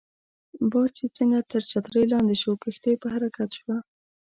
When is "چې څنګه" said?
0.97-1.39